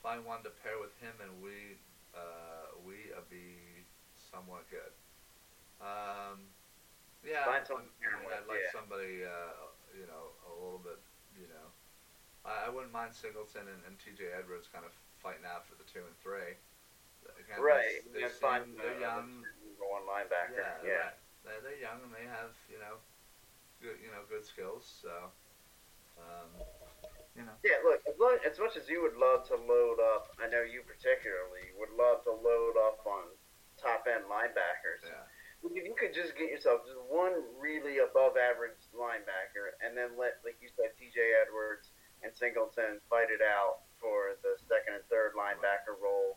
[0.02, 1.76] Find one to pair with him, and we
[2.16, 3.60] uh, we uh, be
[4.16, 4.94] somewhat good.
[5.80, 6.48] Um,
[7.20, 8.72] yeah, Find someone I, mean, I'd like yeah.
[8.72, 10.96] somebody, uh, you know, a little bit,
[11.36, 11.68] you know.
[12.48, 14.32] I, I wouldn't mind Singleton and, and T.J.
[14.32, 16.56] Edwards kind of fighting out for the two and three.
[17.28, 18.00] Again, right.
[18.12, 19.44] They, they seem, they're young.
[19.80, 20.60] Number one linebacker.
[20.60, 20.96] Yeah, Yeah.
[21.08, 21.16] right.
[21.44, 23.00] They're, they're young and they have, you know,
[23.80, 24.84] good, you know, good skills.
[25.00, 25.32] So,
[26.20, 26.52] um,
[27.32, 30.36] you know, Yeah, look, as, lo- as much as you would love to load up,
[30.36, 33.24] I know you particularly would love to load up on
[33.80, 35.00] top end linebackers.
[35.08, 35.24] yeah,
[35.64, 40.44] If you could just get yourself just one really above average linebacker and then let,
[40.44, 41.88] like you said, TJ Edwards
[42.20, 46.36] and Singleton fight it out for the second and third linebacker role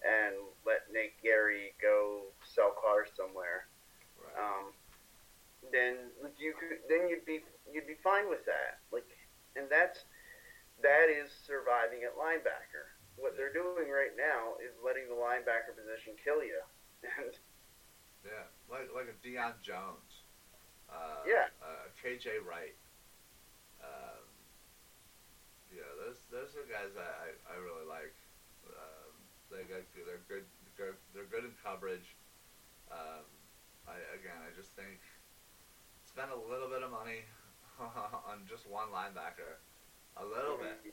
[0.00, 0.32] and
[0.64, 3.70] let Nate Gerry go sell cars somewhere.
[4.18, 4.34] right.
[4.34, 4.74] um,
[5.70, 8.82] then you could then you'd be you'd be fine with that.
[8.90, 9.06] Like,
[9.54, 10.02] and that's
[10.82, 12.90] that is surviving at linebacker.
[13.14, 16.58] What they're doing right now is letting the linebacker position kill you.
[17.06, 17.30] And
[18.26, 20.26] yeah, like like a Deion Jones.
[20.90, 21.46] Uh, Yeah.
[21.62, 22.74] Uh, KJ Wright.
[23.78, 24.26] Um,
[25.70, 28.10] yeah, those those are guys I, I, I really like.
[28.66, 29.14] Um,
[29.46, 30.42] they got they're good
[30.74, 32.17] they're, they're good in coverage.
[32.90, 33.24] Um,
[33.86, 35.00] I again I just think
[36.04, 37.24] spend a little bit of money
[37.78, 39.60] on just one linebacker,
[40.16, 40.92] a little bit,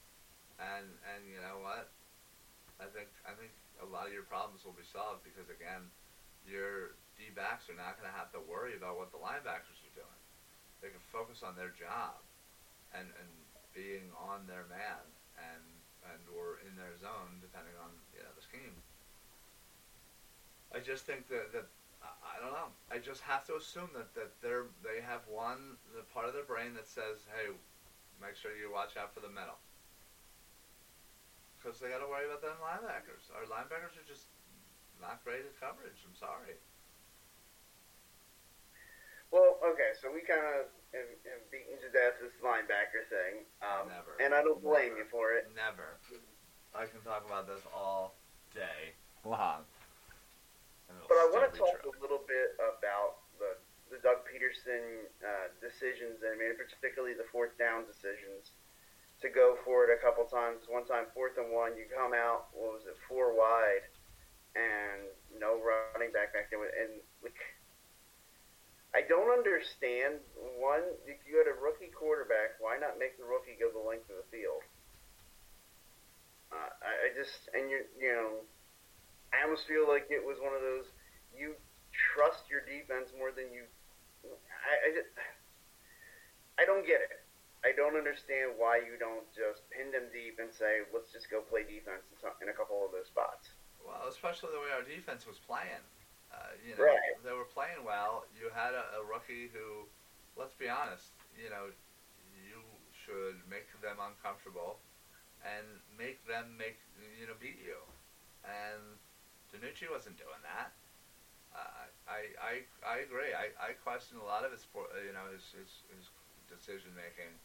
[0.60, 1.89] and and you know what?
[2.79, 5.88] I think I think a lot of your problems will be solved because again,
[6.43, 9.95] your D backs are not going to have to worry about what the linebackers are
[9.95, 10.21] doing.
[10.84, 12.19] They can focus on their job,
[12.91, 13.31] and and
[13.73, 15.03] being on their man
[15.36, 15.63] and
[16.12, 18.79] and or in their zone depending on you know the scheme.
[20.73, 21.67] I just think that that
[22.23, 22.69] I- don't know.
[22.91, 26.45] I just have to assume that that they're they have one the part of their
[26.45, 27.49] brain that says, hey,
[28.21, 29.57] make sure you watch out for the middle.
[31.57, 33.33] Because they got to worry about them linebackers.
[33.33, 34.29] Our linebackers are just
[35.01, 35.97] not great at coverage.
[36.05, 36.53] I'm sorry.
[39.33, 43.89] well, okay, so we kind of have, have beaten to death this linebacker thing, um,
[43.89, 44.15] Never.
[44.21, 45.03] and I don't blame Never.
[45.03, 45.49] you for it.
[45.57, 45.97] Never.
[46.71, 48.15] I can talk about this all
[48.53, 48.93] day
[49.25, 49.65] long.
[51.07, 53.57] But I want to talk little bit about the
[53.89, 58.53] the Doug Pederson uh, decisions, and I mean particularly the fourth down decisions.
[59.23, 60.67] To go for it a couple times.
[60.67, 62.51] One time, fourth and one, you come out.
[62.51, 63.87] What was it, four wide,
[64.53, 65.07] and
[65.39, 66.59] no running back back there.
[66.59, 67.39] And like,
[68.91, 70.19] I don't understand.
[70.59, 74.11] One, if you had a rookie quarterback, why not make the rookie go the length
[74.11, 74.61] of the field?
[76.51, 78.43] Uh, I, I just and you you know,
[79.31, 80.91] I almost feel like it was one of those
[81.35, 81.55] you
[81.95, 83.63] trust your defense more than you.
[84.25, 85.12] I, I, just,
[86.60, 87.21] I don't get it.
[87.65, 91.41] I don't understand why you don't just pin them deep and say, let's just go
[91.41, 93.49] play defense in, some, in a couple of those spots.
[93.81, 95.81] Well, especially the way our defense was playing.
[96.29, 97.15] Uh, you know, Right.
[97.25, 98.25] they were playing well.
[98.38, 99.88] You had a, a rookie who,
[100.38, 101.69] let's be honest, you know,
[102.38, 102.60] you
[102.93, 104.77] should make them uncomfortable
[105.45, 106.81] and make them make
[107.21, 107.77] you know beat you.
[108.41, 108.97] And
[109.53, 110.73] DiNucci wasn't doing that.
[112.15, 112.54] I, I
[112.86, 113.34] I agree.
[113.34, 116.06] I, I question a lot of his uh, you know his his, his
[116.47, 117.39] decision making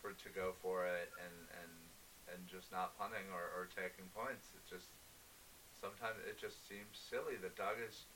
[0.00, 1.72] for to go for it and and
[2.32, 4.46] and just not punting or, or taking points.
[4.54, 4.88] It just
[5.80, 8.06] sometimes it just seems silly that Doug is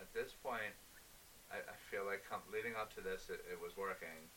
[0.00, 0.74] at this point.
[1.50, 4.30] I, I feel like com- leading up to this, it, it was working.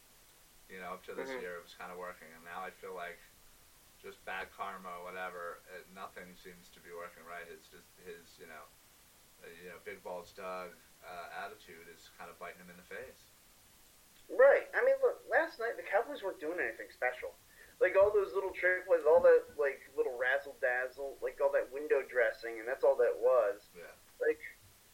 [0.69, 1.37] You know, up to this Mhm.
[1.37, 3.17] year, it was kind of working, and now I feel like
[4.01, 5.59] just bad karma or whatever.
[5.75, 7.45] It, nothing seems to be working right.
[7.51, 8.65] It's just his, you know,
[9.43, 10.71] uh, you know, big balls Doug
[11.07, 13.23] uh, attitude is kind of biting him in the face.
[14.27, 14.67] Right.
[14.75, 17.31] I mean, look, last night the Cowboys weren't doing anything special.
[17.79, 21.71] Like all those little trick plays, all that like little razzle dazzle, like all that
[21.71, 23.69] window dressing, and that's all that was.
[23.71, 23.93] Yeah.
[24.19, 24.41] Like,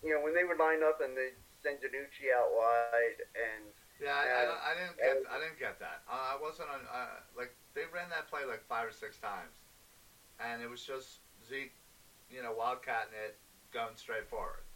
[0.04, 3.72] you know, when they would line up and they send DiNucci out wide, and
[4.04, 6.04] Yeah, I, I, I didn't get I didn't get that.
[6.06, 9.64] Uh, I wasn't on uh, like they ran that play like five or six times,
[10.44, 11.74] and it was just Zeke,
[12.30, 13.40] you know, wildcatting it,
[13.72, 14.68] going straight forward.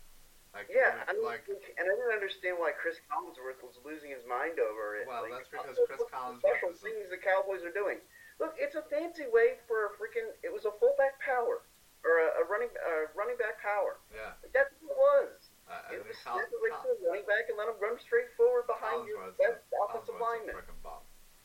[0.58, 4.26] Like yeah, I mean, like and I didn't understand why Chris Collinsworth was losing his
[4.26, 5.06] mind over it.
[5.06, 8.02] Well, like, that's because Chris the Collinsworth special is a- things the Cowboys are doing.
[8.41, 10.34] Look, it's a fancy way for a freaking.
[10.41, 11.62] It was a fullback power
[12.02, 14.02] or a, a running uh, running back power.
[14.10, 15.54] yeah, That's what it was.
[15.70, 19.06] I, It was Col- Col- to running back and let him run straight forward behind
[19.06, 20.58] your best a- offensive a lineman.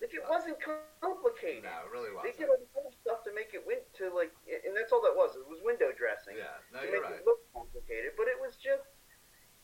[0.01, 0.59] Like it wasn't
[0.99, 1.63] complicated.
[1.63, 2.35] No, it really wasn't.
[2.35, 5.15] They did all other stuff to make it win to like, and that's all that
[5.15, 5.39] was.
[5.39, 7.23] It was window dressing Yeah, no, to you're make right.
[7.23, 8.83] it look complicated, but it was just,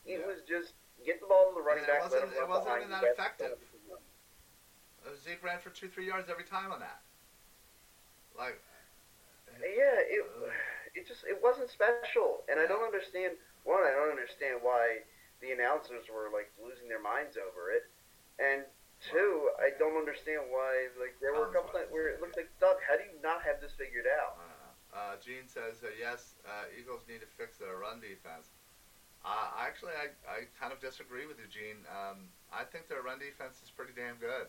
[0.09, 0.73] it was just
[1.05, 3.59] get the ball to the running it back, him wasn't- it wasn't even that effective.
[5.07, 7.01] Uh, Zeke ran for two, three yards every time on that.
[8.37, 8.61] Like,
[9.61, 10.25] Yeah, it
[10.94, 13.37] it just it wasn't special, and I don't understand.
[13.64, 15.03] One, I don't understand why
[15.40, 17.87] the announcers were like losing their minds over it,
[18.38, 18.64] and
[19.01, 22.51] two, I don't understand why like there were a couple times where it looked like
[22.61, 24.38] Doug, how do you not have this figured out?
[24.38, 24.99] don't.
[24.99, 26.35] Uh, Gene says uh, yes.
[26.47, 28.51] Uh, Eagles need to fix their run defense.
[29.24, 31.83] Uh, actually, I, I kind of disagree with you, Gene.
[31.90, 34.48] Um, I think their run defense is pretty damn good.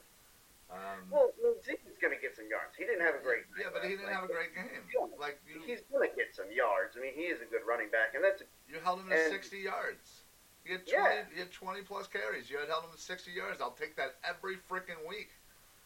[0.70, 1.34] Um, Well,
[1.66, 2.78] Zeke is going to get some yards.
[2.78, 3.50] He didn't have a great.
[3.58, 4.86] yeah, but he didn't have a great game.
[5.18, 6.94] Like you, He's going to get some yards.
[6.96, 9.34] I mean, he is a good running back, and that's you held him to and-
[9.34, 10.22] 60 yards.
[10.68, 11.24] You had 20, Yeah.
[11.34, 12.52] you had 20 plus carries.
[12.52, 13.60] You had held him to 60 yards.
[13.60, 15.34] I'll take that every freaking week.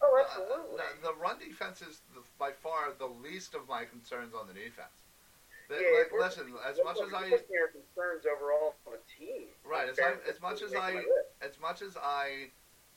[0.04, 0.76] oh, Uh, absolutely.
[1.00, 4.54] the, the run defense is the, by far the least of my concerns on the
[4.54, 5.03] defense.
[5.74, 9.48] The- Yeah, like, listen, as much as I your concerns overall on the team.
[9.64, 11.30] Right, as I- as much as I- making my list.
[11.42, 12.52] as much as I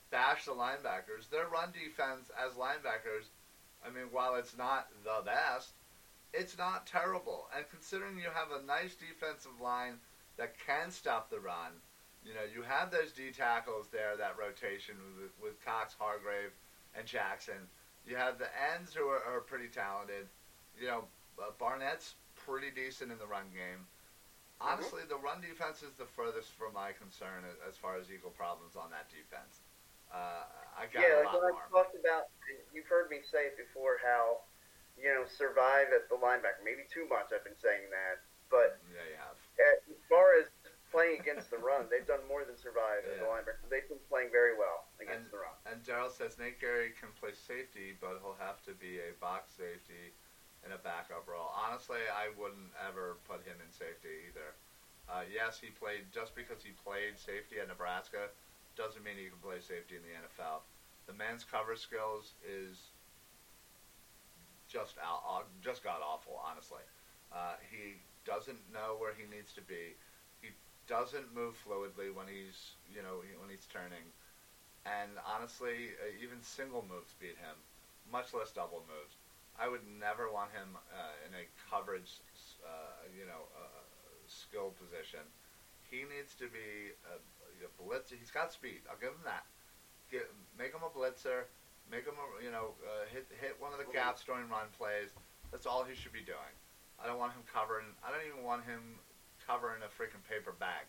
[0.09, 3.29] bash the linebackers, their run defense as linebackers,
[3.83, 5.73] I mean, while it's not the best,
[6.33, 7.49] it's not terrible.
[7.55, 9.99] And considering you have a nice defensive line
[10.37, 11.81] that can stop the run,
[12.23, 16.51] you know, you have those D tackles there, that rotation with, with Cox, Hargrave,
[16.93, 17.69] and Jackson.
[18.05, 20.29] You have the ends who are, are pretty talented.
[20.79, 21.07] You know,
[21.39, 22.15] uh, Barnett's
[22.47, 23.83] pretty decent in the run game.
[24.63, 28.73] Honestly, the run defense is the furthest from my concern as, far as Eagle problems
[28.73, 29.61] on that defense.
[30.09, 31.67] Uh, I got yeah, a like lot when more.
[31.67, 32.31] I talked about,
[32.71, 34.47] you've heard me say it before, how
[34.95, 36.63] you know survive at the linebacker.
[36.63, 37.29] Maybe too much.
[37.35, 39.37] I've been saying that, but yeah, you have.
[39.61, 40.47] as far as
[40.89, 43.35] playing against the run, they've done more than survive at the Yeah.
[43.35, 43.61] linebacker.
[43.67, 45.53] They've been playing very well against And- the run.
[45.67, 49.51] And Daryl says Nate Gerry can play safety, but he'll have to be a box
[49.53, 50.15] safety
[50.65, 51.51] in a backup role.
[51.53, 54.55] Honestly, I wouldn't ever put him in safety either.
[55.07, 58.29] Uh, yes, he played just because he played safety at Nebraska
[58.75, 60.61] doesn't mean he can play safety in the NFL.
[61.07, 62.91] The man's cover skills is
[64.67, 66.39] just out, uh, just god awful.
[66.43, 66.83] Honestly,
[67.31, 69.95] uh, he doesn't know where he needs to be.
[70.41, 70.49] He
[70.87, 74.03] doesn't move fluidly when he's you know when he's turning.
[74.85, 77.57] And honestly, uh, even single moves beat him,
[78.11, 79.16] much less double moves.
[79.57, 82.21] I would never want him uh, in a coverage,
[82.61, 83.81] uh, you know, uh,
[84.29, 85.25] skill position.
[85.89, 87.17] He needs to be a,
[87.65, 88.13] a blitzer.
[88.19, 88.85] He's got speed.
[88.85, 89.49] I'll give him that.
[90.13, 91.49] Get, make him a blitzer.
[91.89, 95.15] Make him, a, you know, uh, hit hit one of the gaps during run plays.
[95.55, 96.53] That's all he should be doing.
[96.99, 97.87] I don't want him covering.
[98.03, 98.99] I don't even want him
[99.39, 100.83] covering a freaking paper bag.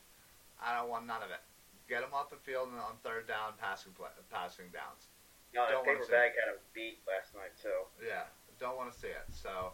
[0.58, 1.40] I don't want none of it.
[1.86, 5.08] Get him off the field and on third down, passing play, passing downs.
[5.54, 7.86] No, don't that paper bag had him beat last night too.
[8.02, 8.28] Yeah,
[8.58, 9.26] don't want to see it.
[9.30, 9.72] So,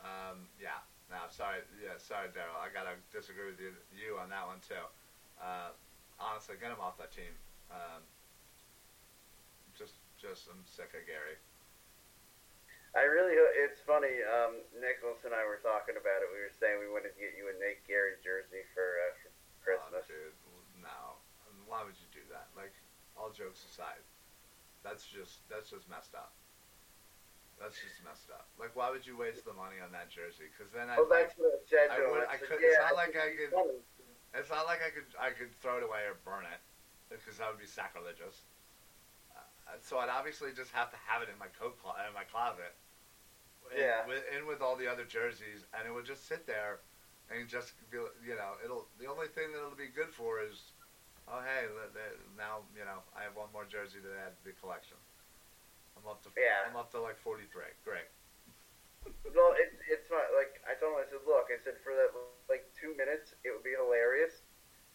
[0.00, 2.56] um, yeah, no, sorry, yeah, sorry, Daryl.
[2.60, 4.84] I gotta disagree with you, you on that one too.
[5.40, 5.72] Uh,
[6.20, 7.32] honestly, get him off that team.
[7.72, 8.04] Um,
[9.76, 11.38] just, just, I'm sick of Gerry.
[12.96, 14.24] I really, it's funny.
[14.24, 16.28] Um, Nicholas and I were talking about it.
[16.32, 19.30] We were saying we wanted to get you a Nate Gerry jersey for, uh, for
[19.60, 20.08] Christmas.
[20.08, 20.36] Oh, dude,
[20.80, 21.20] no.
[21.68, 22.48] Why would you do that?
[22.56, 22.72] Like,
[23.12, 24.00] all jokes aside,
[24.80, 26.32] that's just that's just messed up.
[27.60, 28.46] That's just messed up.
[28.56, 30.46] Like, why would you waste the money on that jersey?
[30.54, 32.94] Because then I oh, that's what I said I would- I could- it's yeah, not
[32.94, 33.82] I like I it's could- funny.
[34.38, 36.60] It's not like I could I could throw it away or burn it
[37.10, 38.44] because that would be sacrilegious.
[39.34, 42.22] Uh, so I'd obviously just have to have it in my coat clo- in my
[42.24, 42.70] closet.
[43.74, 44.06] In, Yeah.
[44.06, 46.78] With, in with all the other jerseys, and it would just sit there,
[47.32, 50.70] and just be you know it'll the only thing that it'll be good for is,
[51.26, 51.66] oh hey
[52.36, 54.96] now you know I have one more jersey to add to the collection.
[55.96, 56.68] I'm up to Yeah.
[56.68, 57.48] I'm up to like 43.
[57.82, 58.06] Great.
[59.34, 61.04] Well, it's it's not like I told him.
[61.04, 62.10] I said, look, I said for that
[62.48, 64.42] like two minutes, it would be hilarious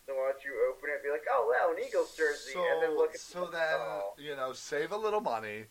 [0.07, 2.97] to watch you open it, and be like, oh wow, an Eagles jersey, and then
[2.97, 4.13] look at so the, then oh.
[4.17, 5.65] you know save a little money,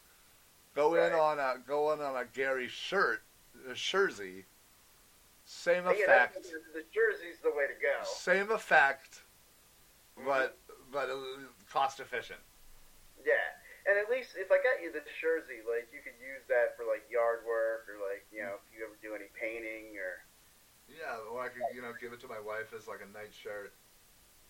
[0.75, 3.23] go in on a go in on a Gerry shirt,
[3.69, 4.45] a jersey,
[5.45, 6.43] same But yeah, effect,
[6.75, 8.05] the jersey's the way to go.
[8.05, 9.21] same effect,
[10.25, 10.57] but
[10.93, 11.17] but uh,
[11.71, 12.41] cost efficient.
[13.25, 13.35] Yeah,
[13.87, 15.82] and at least if I got you the jersey, like
[22.23, 23.75] to my wife as like a nightshirt.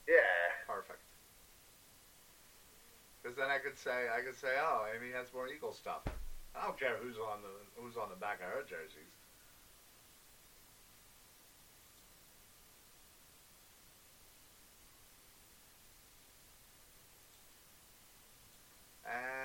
[0.07, 0.53] Yeah.
[0.69, 1.01] Perfect.
[3.21, 6.03] Because then I could say I could say, oh, Amy has more Eagle stuff.
[6.55, 9.11] I don't care who's on the who's on the back of her jerseys.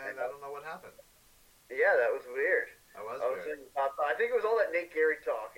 [0.08, 0.96] And I don't know what happened.
[1.70, 2.72] Yeah, that was weird.
[2.96, 3.60] That was, I was weird.
[3.76, 5.52] I think it was all that Nate Gerry talk.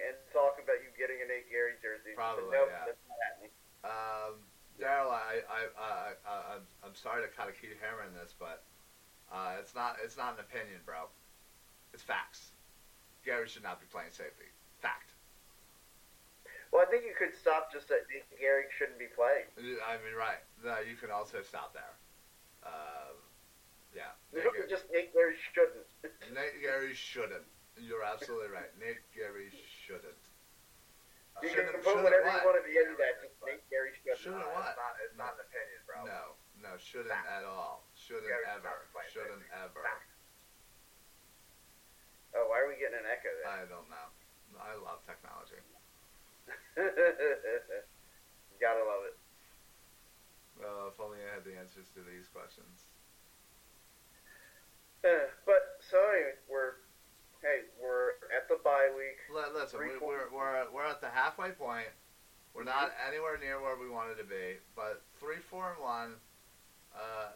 [2.20, 2.84] Probably, nope, yeah.
[2.84, 3.52] that's not happening.
[3.88, 4.34] Um,
[4.76, 5.92] Daryl, I, I, I,
[6.28, 8.68] I, I'm, I'm sorry to kind of keep hammering this, but
[9.32, 11.08] uh, it's not, it's not an opinion, bro.
[11.96, 12.52] It's facts.
[13.24, 14.52] Gerry should not be playing safety.
[14.84, 15.16] Fact.
[16.76, 18.04] Well, I think you could stop just that
[18.36, 19.48] Gerry shouldn't be playing.
[19.58, 20.44] I mean, right.
[20.60, 21.96] No, you can also stop there.
[22.68, 23.16] Um,
[23.96, 24.14] yeah.
[24.36, 25.88] Nate, You Gerry, could just Nate Gerry shouldn't.
[26.36, 27.48] Nate Gerry shouldn't.
[27.80, 28.70] You're absolutely right.
[28.76, 29.50] Nate Gerry
[29.88, 30.19] shouldn't.
[31.42, 32.42] You Shouldn't- can put whatever what?
[32.42, 33.22] you want at the end of that.
[33.24, 34.20] Just Nate Gerry shouldn't.
[34.20, 34.68] Shouldn't Uh, what?
[34.68, 35.98] It's not, it's not an opinion, bro.
[36.06, 36.24] No,
[36.60, 37.28] no, shouldn't Fact.
[37.32, 37.84] at all.
[37.96, 38.88] Shouldn't Gerry's ever.
[39.08, 39.82] Shouldn't ever.
[39.84, 40.12] Fact.
[42.36, 43.48] Oh, why are we getting an echo there?
[43.50, 44.08] I don't know.
[44.60, 45.58] I love technology.
[48.60, 49.16] Gotta love it.
[50.60, 52.86] Well, if only I had the answers to these questions.
[55.08, 56.74] Uh, but so anyway, we're
[57.42, 59.18] hey, we're at the bye week.
[59.34, 61.90] Listen, we, we're, we're, we're at the halfway point.
[62.54, 66.12] We're not anywhere near where we wanted to be, but three, four, and one
[66.94, 67.34] uh,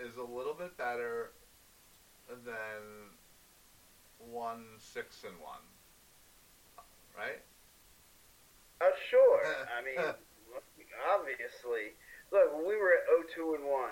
[0.00, 1.32] is a little bit better
[2.28, 3.12] than
[4.18, 5.64] one, six, and one.
[7.16, 7.40] Right?
[8.80, 9.42] Oh, sure.
[9.76, 10.00] I mean,
[11.08, 11.96] obviously.
[12.32, 13.90] Look, when we were at 0-2 and 1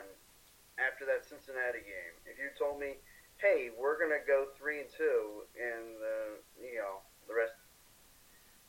[0.83, 2.99] after that Cincinnati game, if you told me,
[3.43, 6.17] hey, we're going to go 3 and 2 in the,
[6.63, 7.53] you know, the rest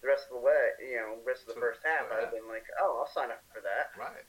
[0.01, 2.31] the rest of the way, you know, rest of the So- first half, I'd have
[2.35, 3.95] been like, oh, I'll sign up for that.
[3.95, 4.25] Right.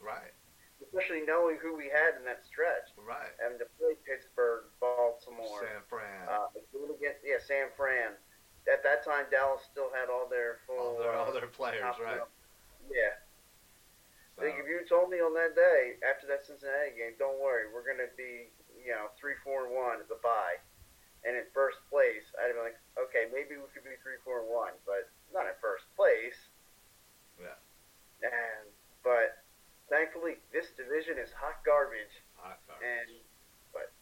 [0.00, 0.32] Right.
[0.80, 2.88] Especially knowing who we had in that stretch.
[2.96, 3.28] Right.
[3.36, 6.28] Having to play Pittsburgh, Baltimore, San Fran.
[6.32, 6.48] uh,
[6.96, 8.16] against, yeah, San Fran.
[8.72, 10.98] At that time, Dallas still had all their all full.
[11.04, 12.22] their, uh, all their players, top- right.
[12.88, 13.12] Yeah.
[14.36, 17.68] So, Like if you told me on that day after that Cincinnati game, don't worry,
[17.68, 18.48] we're gonna be
[18.84, 20.58] you know three, four, and one at the bye,
[21.24, 24.50] and in first place, I'd be like, okay, maybe we could be three, four, and
[24.50, 26.38] one, but not in first place.
[27.38, 27.58] Yeah.
[28.22, 28.66] And
[29.06, 29.42] but
[29.90, 32.82] thankfully, this division is hot garbage, hot garbage.
[32.82, 33.08] and
[33.70, 33.94] but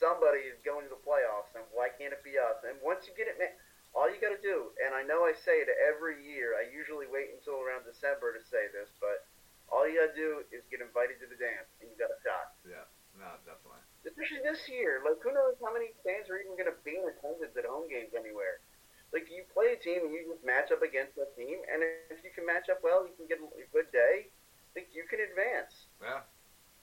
[0.00, 2.60] somebody is going to the playoffs, and why can't it be us?
[2.64, 3.52] And once you get it, man.
[3.96, 6.52] All you got to do, and I know I say it every year.
[6.60, 9.24] I usually wait until around December to say this, but
[9.72, 12.20] all you got to do is get invited to the dance, and you got a
[12.20, 12.52] shot.
[12.68, 12.84] yeah.
[13.16, 13.80] No, definitely.
[14.08, 17.04] Especially this year, like who knows how many fans are even going to be in
[17.04, 18.64] attendance at home games anywhere.
[19.12, 22.24] Like you play a team and you just match up against that team, and if
[22.24, 24.32] you can match up well, you can get a good day.
[24.72, 25.88] Think you can advance.
[26.00, 26.24] Yeah.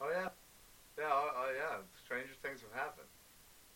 [0.01, 0.33] Oh, yeah.
[0.97, 1.85] Yeah, oh, oh, yeah.
[2.01, 3.09] Stranger things have happened.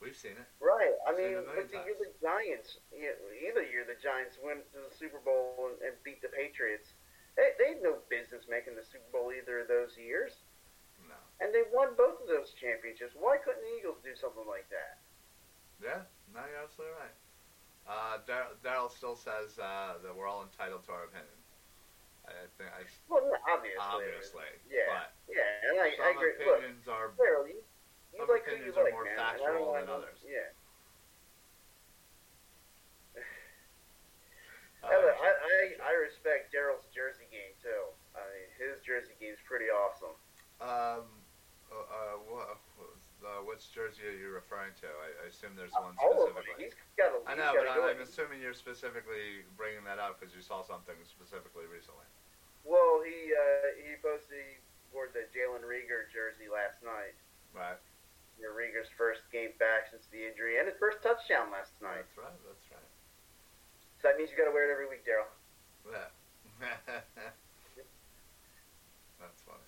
[0.01, 0.47] We've seen it.
[0.63, 0.95] Right.
[1.03, 3.99] I Seen mean, it a million but the year the Giants, yeah, either year the
[3.99, 6.95] Giants went to the Super Bowl and, and beat the Patriots,
[7.35, 10.39] they, they had no business making the Super Bowl either of those years.
[11.39, 13.15] And they won both of those championships.
[13.15, 14.99] Why couldn't the Eagles do something like that?
[15.79, 16.03] Yeah,
[16.35, 17.15] no, you're absolutely right.
[17.87, 18.19] Uh,
[18.61, 21.33] Daryl still says uh, that we're all entitled to our opinion.
[22.29, 23.81] I think I, Well, obviously.
[23.81, 24.85] obviously, Yeah.
[24.93, 26.37] but Yeah, and I, some I agree.
[26.45, 27.57] Look, opinions are Daryl, you,
[28.13, 29.17] you some like opinions are like, more man.
[29.17, 30.21] and I don't factual than others.
[30.21, 30.53] Yeah.
[34.85, 37.83] uh, look, I, I, I respect Daryl's Jersey game too.
[38.13, 40.13] I mean, his Jersey game's pretty awesome.
[40.61, 41.09] um,
[41.69, 42.57] uh, uh, wha-
[43.21, 44.87] uh, which jersey are you referring to?
[44.87, 46.33] I, I assume there's one of them.
[46.33, 46.71] specifically.
[46.71, 47.19] He's got a.
[47.29, 50.63] I know, but a I'm, I'm assuming you're specifically bringing that up because you saw
[50.63, 52.07] something specifically recently.
[52.63, 57.15] Well, he uh, he posted he wore the Jalen Reagor jersey last night.
[57.53, 57.79] Right.
[58.39, 62.07] You know, Reagor's first game back since the injury and his first touchdown last night.
[62.07, 62.39] That's right.
[62.47, 62.89] That's right.
[63.99, 65.27] So that means you got to wear it every week, Daryl.
[65.83, 66.07] Yeah.
[69.19, 69.67] That's funny.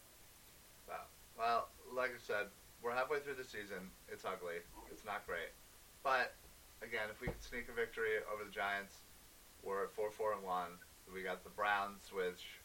[0.88, 1.04] Wow.
[1.38, 1.68] Well,
[2.02, 2.50] like I said,
[2.82, 3.94] we're halfway through the season.
[4.10, 4.66] It's ugly.
[4.90, 5.54] It's not great.
[6.02, 6.34] But
[6.82, 9.06] again, if we can sneak a victory over the Giants,
[9.62, 10.82] we're at four, four, and one.
[11.14, 12.58] We got the Browns, which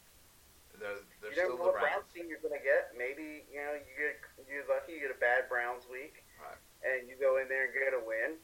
[0.81, 2.17] they're they're you still know the what Browns Browns.
[2.17, 2.97] team you're gonna get.
[2.97, 4.17] Maybe you know you get
[4.49, 6.57] you're lucky you get a bad Browns week, Right.
[6.81, 8.41] and you go in there and get a win.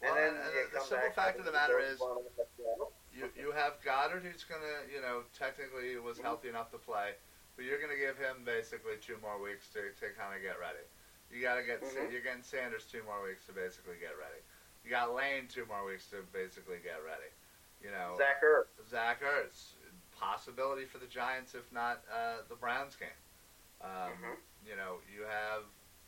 [0.00, 2.32] Well, and- and you the simple fact of the matter is- go one on the
[2.36, 2.88] touchdown.
[3.12, 6.30] You you have Goedert, who's gonna you know technically was mm-hmm.
[6.30, 7.16] healthy enough to play,
[7.56, 10.84] but you're gonna give him basically two more weeks to, to kind of get ready.
[11.32, 12.12] You gotta get Mhm.
[12.12, 14.38] you're getting Sanders two more weeks to basically get ready.
[14.84, 17.28] You got Lane two more weeks to basically get ready.
[17.82, 18.88] You know Zach Ertz.
[18.88, 19.72] Zach Ertz
[20.16, 23.08] possibility for the Giants if not uh, the Browns game.
[23.80, 24.36] Um, Mhm.
[24.64, 25.64] You know you have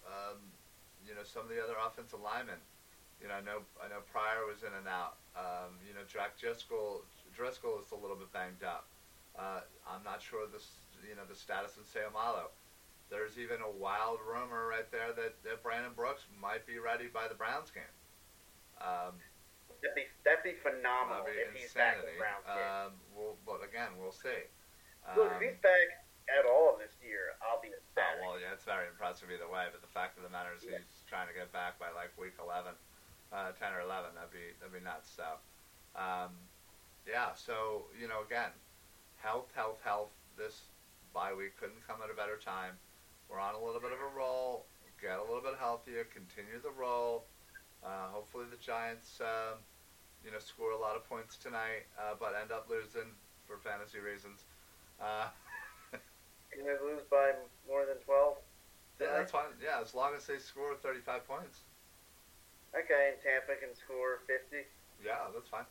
[0.06, 0.52] um,
[1.06, 2.60] you know some of the other offensive linemen.
[3.20, 5.18] You know, I know I know Pryor was in and out.
[5.34, 8.86] Um, you know, Jack Driscoll Driscoll is a little bit banged up.
[9.36, 12.48] Uh, I'm not sure this you know the status in Seumalo.
[13.10, 17.24] There's even a wild rumor right there that, that Brandon Brooks might be ready by
[17.26, 17.94] the Browns game.
[18.84, 19.16] Um,
[19.80, 22.58] That'd be that'd be phenomenal that'd be if he's back in the Browns game.
[22.58, 24.42] Um, we'll, but again, we'll see.
[25.14, 28.20] Look, if Um, he's back at all this year, I'll be Oh, ecstatic.
[28.26, 29.70] well, yeah, it's very impressive either way.
[29.70, 30.82] But the fact of the matter is, Yeah.
[30.82, 32.74] he's trying to get back by like week 11,
[33.32, 34.12] uh, 10 or 11.
[34.18, 35.08] That'd be that'd be nuts.
[35.14, 35.38] So,
[35.94, 36.34] um,
[37.06, 37.32] yeah.
[37.38, 38.50] So you know, again,
[39.22, 40.10] health, health, health.
[40.36, 40.74] This
[41.12, 42.74] bye week couldn't come at a better time.
[43.28, 44.64] We're on a little bit of a roll.
[45.00, 46.04] Get a little bit healthier.
[46.04, 47.24] Continue the roll.
[47.84, 49.58] Uh, hopefully, the Giants, um,
[50.24, 53.14] you know, score a lot of points tonight, uh, but end up losing
[53.46, 54.42] for fantasy reasons.
[55.00, 55.28] Uh,
[56.50, 57.32] Can they lose by
[57.68, 58.36] more than twelve?
[59.00, 59.54] Yeah, that's fine.
[59.62, 61.60] Yeah, as long as they score 35 points.
[62.74, 64.66] Okay, and Tampa can score fifty.
[65.04, 65.64] Yeah, that's fine.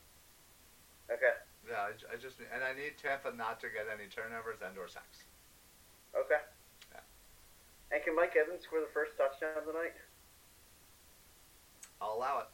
[1.12, 1.36] Okay,
[1.68, 4.88] Yeah, I, I just and I need Tampa not to get any turnovers and or
[4.88, 5.28] sacks.
[6.16, 6.40] okay.
[6.96, 7.04] Yeah.
[7.92, 10.00] And can Mike Evans score the first touchdown tonight?
[12.00, 12.48] I'll allow it.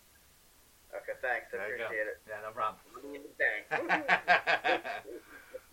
[0.98, 1.54] Okay, thanks.
[1.54, 2.18] I There appreciate it.
[2.26, 2.82] Yeah, no problem.
[3.38, 3.70] Thanks.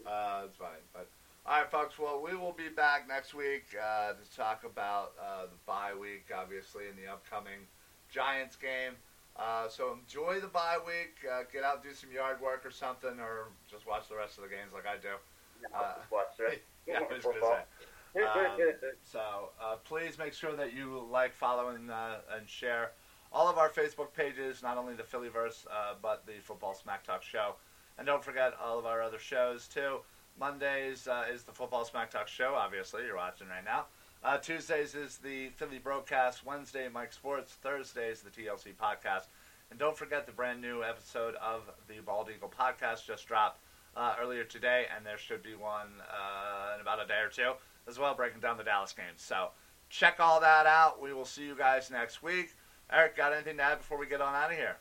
[0.06, 0.80] uh, that's fine.
[0.92, 1.08] But
[1.46, 1.98] all right, folks.
[1.98, 6.26] Well, we will be back next week uh, to talk about uh, the bye week,
[6.34, 7.66] obviously, in the upcoming
[8.10, 8.94] Giants game.
[9.36, 11.16] Uh, so enjoy the bye week.
[11.30, 14.44] Uh, get out, do some yard work or something, or just watch the rest of
[14.44, 15.16] the games like I do.
[15.74, 16.58] I'll watch the rest.
[16.86, 17.58] Yeah, I was gonna Football.
[18.16, 18.22] say.
[18.22, 18.58] Um,
[19.04, 22.92] so uh, please make sure that you like, follow, and, uh, and share
[23.32, 27.22] all of our Facebook pages, not only the Phillyverse, uh, but the Football Smack Talk
[27.22, 27.54] show.
[27.98, 29.98] And don't forget all of our other shows, too.
[30.38, 33.84] Mondays uh, is the Football Smack Talk show, obviously, you're watching right now.
[34.22, 36.44] Uh, Tuesdays is the Philly broadcast.
[36.44, 37.54] Wednesday, Mike Sports.
[37.62, 39.28] Thursdays, the TLC podcast.
[39.70, 43.60] And don't forget the brand new episode of the Bald Eagle podcast just dropped
[43.96, 47.52] uh, earlier today, and there should be one uh, in about a day or two
[47.88, 49.22] as well, breaking down the Dallas games.
[49.22, 49.50] So
[49.88, 51.00] check all that out.
[51.00, 52.54] We will see you guys next week.
[52.92, 54.76] Eric, got anything to add before we get on out of here?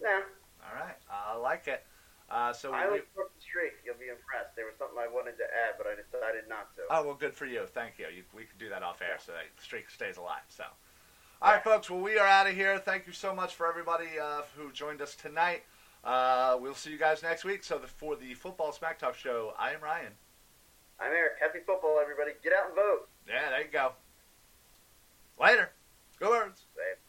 [0.00, 1.84] no, All right, I like it.
[2.30, 3.74] Uh, so I we, was broke the streak.
[3.84, 4.54] You'll be impressed.
[4.54, 6.86] There was something I wanted to add, but I decided not to.
[6.88, 7.66] oh well, good for you.
[7.66, 8.06] Thank you.
[8.06, 10.46] you we can do that off air so that the streak stays alive.
[10.48, 10.64] So,
[11.42, 11.90] all right, folks.
[11.90, 12.78] Well, we are out of here.
[12.78, 15.66] Thank you so much for everybody uh, who joined us tonight.
[16.02, 17.62] Uh, we'll see you guys next week.
[17.62, 20.12] So the, for the Football Smack Talk show, I am Ryan.
[20.98, 21.32] I'm Eric.
[21.40, 22.32] Happy football, everybody.
[22.42, 23.08] Get out and vote.
[23.28, 23.92] Yeah, there you go.
[25.40, 25.70] Later.
[26.18, 26.62] Go Birds.
[26.76, 26.99] It.